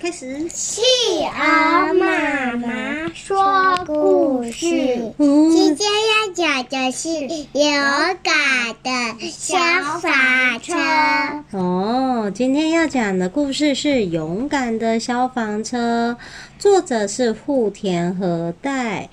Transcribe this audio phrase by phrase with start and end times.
[0.00, 0.48] 开始。
[0.48, 0.80] 企
[1.26, 8.34] 鹅妈妈说故事，今天要讲的是勇敢
[8.82, 9.58] 的消
[10.00, 10.74] 防车。
[11.50, 16.16] 哦，今天要讲的故事是勇敢的消防车，
[16.58, 19.10] 作者是户田和代。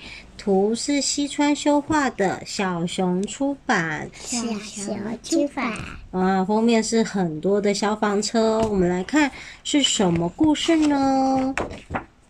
[0.48, 4.08] 图是西川修画的，小熊出版。
[4.14, 5.74] 小熊出版。
[6.10, 9.30] 啊，封面是很多的消防车，我们来看
[9.62, 11.54] 是什么故事呢？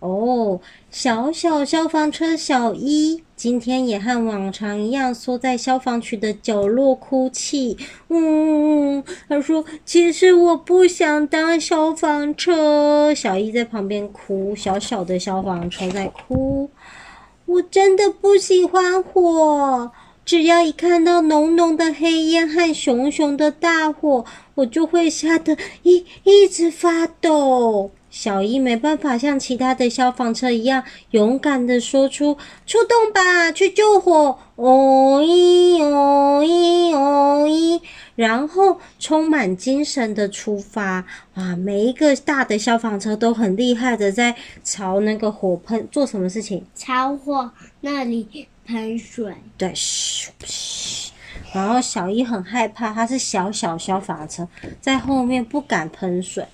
[0.01, 0.61] 哦，
[0.91, 7.77] 小小消防车小一今天也和往常一样缩在消防局的角落哭泣。
[8.09, 16.69] 嗯，他说：“其实我不想当消防车。”小一在旁边哭，小小的消防车在哭。
[17.49, 19.91] 我真的不喜欢火，
[20.23, 24.27] 只要一看到浓浓的黑烟和熊熊的大火，
[24.57, 27.91] 我就会吓得一一直发抖。
[28.11, 37.81] 小一没办法像其他的消防车一样勇敢的说出“出动吧，去救火”，哦咦哦咦哦咦。
[38.19, 41.55] 然后充满精神的出发哇！
[41.55, 46.65] 每一个大的消防车都很厉害的，在朝那个火喷做什么事情？
[46.75, 47.49] 朝火
[47.81, 49.33] 那里喷水。
[49.57, 51.13] 对，嘘嘘。
[51.53, 54.49] 然后小一很害怕，他是小小消防车，
[54.81, 56.45] 在后面不敢喷水。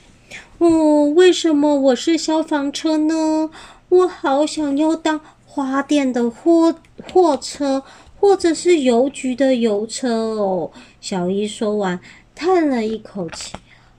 [0.58, 3.48] 哦，为什么我是消防车呢？
[3.88, 6.74] 我好想要当花店的货
[7.10, 7.82] 货车。
[8.20, 10.70] 或者是邮局的邮车哦。
[11.04, 12.00] 小一说完，
[12.34, 13.52] 叹了一口气，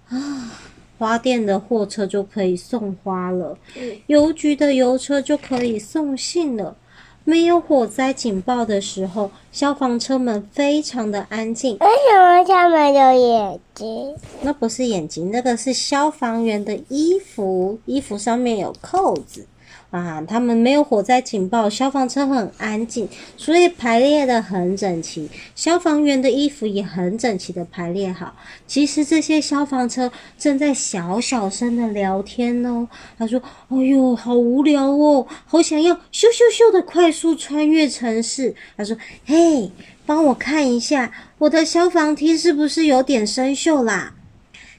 [0.09, 0.59] 啊，
[0.97, 3.55] 花店的货车就可以送花了，
[4.07, 6.75] 邮局的邮车就可以送信了。
[7.23, 11.77] 没有火灾警报的时候，消防车们非常的安静。
[11.77, 14.15] 为什么他们有眼睛？
[14.41, 19.45] 那不是眼睛，那个是消防员的衣服，衣服上面有扣子。
[19.95, 23.07] 啊，他们没有火灾警报，消防车很安静，
[23.37, 25.29] 所以排列得很整齐。
[25.55, 28.35] 消防员的衣服也很整齐的排列好。
[28.67, 32.87] 其实这些消防车正在小小声的聊天哦。
[33.17, 39.71] 他说：“哎呦，好无聊哦，好想要咻咻咻的快速穿越城市。”他说：“嘿，
[40.05, 44.13] 帮我看一下我的消防梯是不是有点生锈啦？”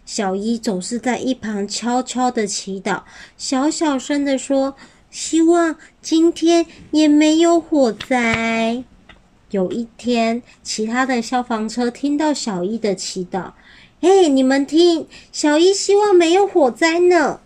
[0.04, 3.00] 小一总是在一旁悄悄的祈祷，
[3.38, 4.77] 小小声的说。
[5.11, 8.84] 希望今天也没有火灾。
[9.50, 13.53] 有一天，其他的消防车听到小一的祈祷，
[14.00, 17.41] 哎，你们听，小一希望没有火灾呢。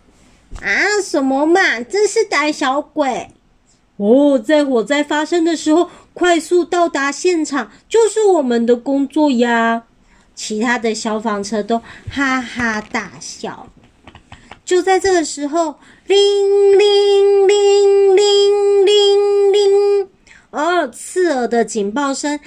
[0.60, 3.30] 啊，什么嘛，真是胆小鬼！
[3.98, 9.84] 哦，在火灾发生的时候，快速到达现场就是我们的工作呀。
[10.34, 13.68] 其他的消防车都哈哈大笑。
[14.64, 15.76] 就在这个时候。
[16.10, 20.08] 铃铃铃铃铃铃！
[20.50, 22.40] 哦，刺耳的警报声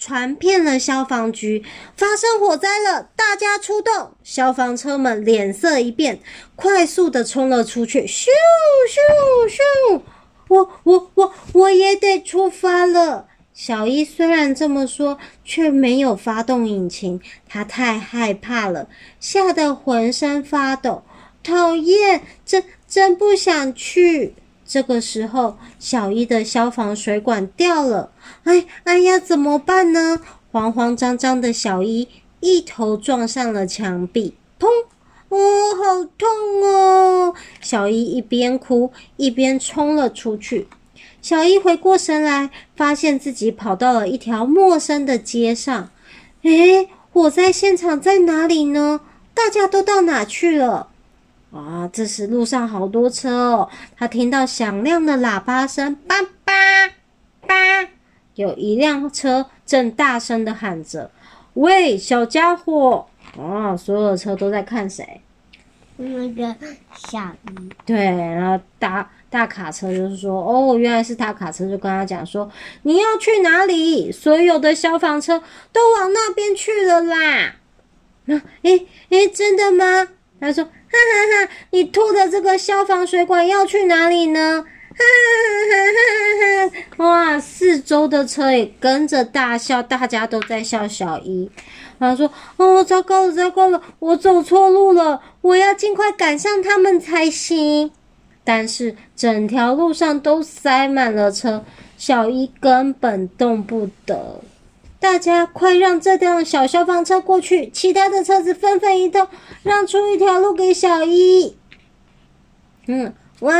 [0.00, 1.62] 传遍了消防局，
[1.98, 3.10] 发生火灾了！
[3.14, 4.12] 大家出动！
[4.22, 6.18] 消防车们脸色一变，
[6.56, 8.06] 快速的冲了出去。
[8.06, 8.28] 咻
[8.88, 10.00] 咻咻！
[10.48, 13.26] 我我我我也得出发了。
[13.52, 18.88] 小一虽然这么说，却没有发动引擎，他太害怕了，
[19.20, 21.02] 吓得浑身发抖。
[21.42, 22.64] 讨厌，这
[22.94, 24.34] 真不想去。
[24.64, 28.12] 这个时候，小一的消防水管掉了，
[28.44, 30.20] 哎哎呀，怎么办呢？
[30.52, 32.06] 慌慌张张的小一
[32.38, 34.68] 一头撞上了墙壁，砰！
[35.30, 36.28] 哦，好痛
[36.62, 37.34] 哦！
[37.60, 40.68] 小一一边哭一边冲了出去。
[41.20, 45.90] 小一回过神来，发现自己跑到了一条陌生的街上。
[46.44, 49.00] 哎，火灾现场在哪里呢？
[49.34, 50.90] 大家都到哪去了？
[51.54, 51.88] 啊！
[51.92, 56.52] 这时路上好多车哦，他听到响亮的喇叭声，叭叭
[57.46, 57.88] 叭，
[58.34, 61.10] 有一辆车正大声的喊着
[61.54, 63.06] ：“喂，小家伙！”
[63.38, 65.20] 啊，所有的车都在看谁？
[65.96, 66.56] 那个
[66.96, 67.70] 小一。
[67.86, 72.50] 对，然后大大卡车就是说：“哦，原来是大卡车。”就跟他讲说
[72.82, 75.40] ：“你要去哪里？”所有的消防车
[75.72, 77.54] 都往那边去了啦。
[78.24, 80.08] 那，诶诶，真的吗？
[80.44, 80.64] 他说。
[80.64, 81.52] 哈哈哈！
[81.72, 84.62] 你吐的这个消防水管要去哪里呢？
[84.62, 85.80] 哈哈哈
[86.38, 87.04] 哈哈！
[87.04, 91.50] 哇，四周的车也跟着大笑，大家都在笑小一。
[91.98, 97.90] 他说：“哦，糟糕了，糟糕了，我走错路了，我要尽快赶上他们才行。”
[98.44, 101.64] 但是整条路上都塞满了车，
[101.98, 104.40] 小一根本动不得。
[105.04, 107.68] 大家快让这辆小消防车过去！
[107.68, 109.28] 其他的车子纷纷移动，
[109.62, 111.58] 让出一条路给小一。
[112.86, 113.52] 嗯，哇，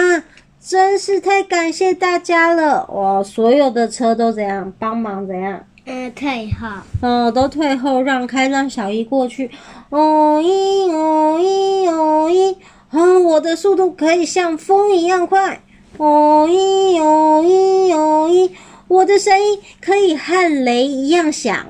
[0.58, 2.86] 真是太感谢大家了！
[2.86, 5.60] 哇，所有的车都怎样帮忙怎样？
[5.84, 6.66] 嗯，退后。
[7.06, 9.50] 哦，都退后让开，让小一过去。
[9.90, 12.56] 哦一哦一哦一，
[12.88, 15.60] 啊，我的速度可以像风一样快。
[15.98, 18.50] 哦一哦一哦咦，
[18.94, 21.66] 我的声音可以和雷一样响。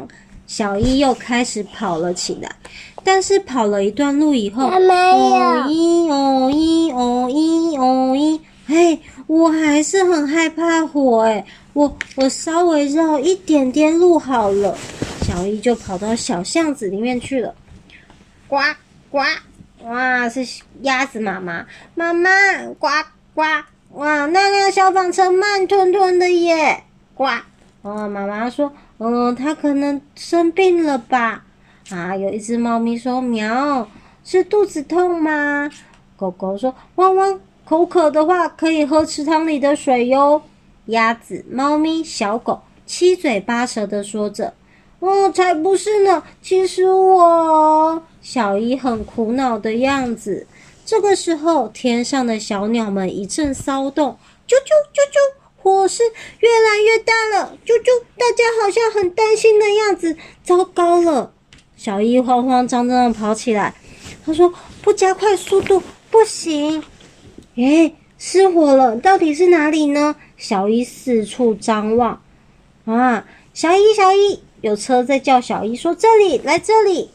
[0.47, 2.55] 小一又开始跑了起来，
[3.03, 4.67] 但是跑了一段路以后。
[4.67, 11.43] 哦一哦一哦一哦一，嘿，我还是很害怕火诶，
[11.73, 14.77] 我我稍微绕一点点路好了。
[15.23, 17.55] 小一就跑到小巷子里面去了。
[18.47, 18.59] 呱
[19.11, 19.21] 呱，
[19.83, 20.47] 哇，是
[20.83, 22.31] 鸭子妈妈，妈妈，
[22.79, 22.89] 呱
[23.35, 23.41] 呱，
[23.95, 26.85] 哇，那辆消防车慢吞吞的耶，
[27.15, 27.25] 呱。
[27.83, 31.45] 哦，妈妈说，嗯，它可能生病了吧？
[31.91, 33.89] 啊，有一只猫咪说，喵，
[34.25, 35.71] 是肚子痛吗？
[36.17, 40.43] 狗狗说，汪汪，口渴的话可以喝池塘里的水哟。
[40.87, 44.53] 鸭子、猫咪、小狗七嘴八舌的说着，
[45.01, 48.03] 哦，才不是呢，其实我……
[48.23, 50.47] 小姨很苦恼的样子。
[50.87, 55.44] 这个时候，天上的小鸟们一阵骚动，啾啾啾啾。
[55.65, 56.03] 火势
[56.41, 58.03] 越来越大了，啾啾！
[58.19, 60.15] 大家好像很担心的样子。
[60.43, 61.33] 糟糕了，
[61.75, 63.75] 小一慌慌张张的跑起来。
[64.27, 64.53] 他说
[64.85, 66.85] ：“不加快速度不行。”
[67.57, 70.17] 诶，失火了，到底是哪里呢？
[70.37, 72.21] 小一四处张望。
[72.85, 73.25] 啊，
[73.55, 77.09] 小一，小一，有车在叫小一说：“这里，来这里。”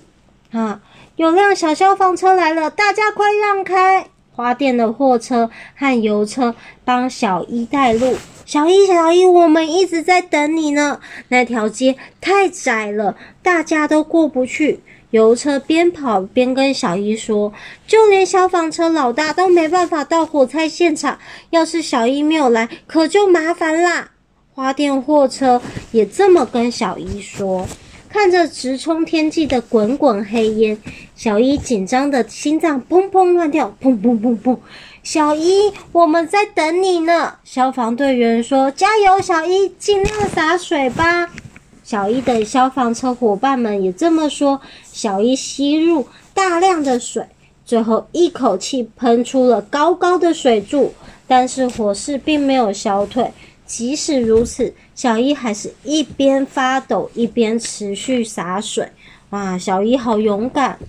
[0.49, 0.81] 啊，
[1.17, 4.07] 有辆小消防车来了，大家快让开！
[4.35, 8.15] 花店的货车和油车帮小一带路。
[8.49, 10.99] 小一，小一，我们一直在等你呢。
[11.27, 14.79] 那条街太窄了，大家都过不去。
[15.11, 17.53] 油车边跑边跟小一说
[17.85, 21.19] ：“就连消防车老大都没办法到火灾现场，
[21.51, 24.09] 要是小一没有来，可就麻烦啦。”
[24.55, 25.61] 花店货车
[25.91, 27.67] 也这么跟小一说。
[28.11, 30.77] 看着直冲天际的滚滚黑烟，
[31.15, 34.57] 小一紧张的心脏砰砰乱跳，砰砰砰砰。
[35.03, 37.35] 小一，我们在等你呢。
[37.43, 41.29] 消防队员说：“加油，小一，尽量洒水吧。”
[41.83, 44.59] 小一的消防车伙伴们也这么说。
[44.91, 47.23] 小一吸入大量的水，
[47.63, 50.93] 最后一口气喷出了高高的水柱，
[51.27, 53.31] 但是火势并没有消退。
[53.69, 58.91] 即使如此，小一还是一边发抖一边持续洒水。
[59.29, 60.79] 哇，小一好勇敢！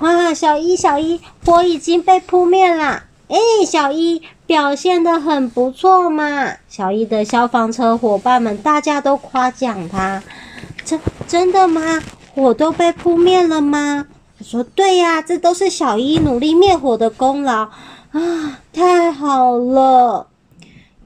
[0.00, 3.04] 哇，小一，小一，火已经被扑灭了。
[3.28, 6.52] 哎，小一表现得很不错嘛！
[6.68, 10.22] 小一的消防车伙伴们大家都夸奖他。
[10.84, 12.02] 真真的吗？
[12.34, 14.06] 火都被扑灭了吗？
[14.38, 17.70] 他说：“对呀，这都是小一努力灭火的功劳
[18.12, 18.60] 啊！
[18.70, 20.26] 太好了！”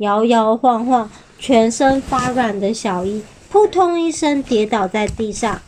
[0.01, 5.61] 摇摇晃晃、全身发软的小伊，扑通一声跌倒在地上。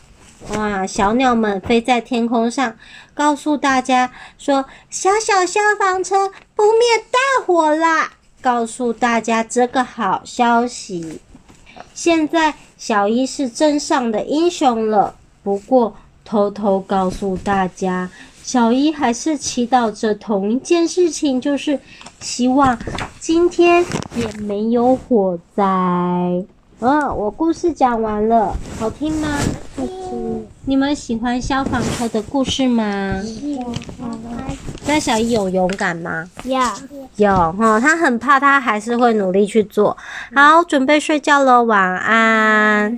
[0.49, 0.87] 哇！
[0.87, 2.75] 小鸟们飞在天空上，
[3.13, 11.21] 告诉大家说：“小小消防车扑灭大火啦！”告诉大家这个好消息。
[11.93, 15.15] 现在小伊是镇上的英雄了。
[15.43, 15.95] 不过，
[16.25, 18.09] 偷偷告诉大家，
[18.43, 21.79] 小一还是祈祷着同一件事情，就是
[22.19, 22.77] 希望
[23.17, 23.83] 今天
[24.17, 25.63] 也没有火灾。
[26.79, 29.29] 嗯，我故事讲完了，好听吗？
[29.77, 30.45] 好听。
[30.65, 33.21] 你们喜欢消防车的故事吗？
[33.23, 34.11] 喜欢。
[34.85, 36.29] 那小一有勇敢吗？
[36.43, 36.59] 有。
[37.15, 39.95] 有哈，他很怕，他还是会努力去做。
[40.35, 42.91] 好，准备睡觉喽，晚安。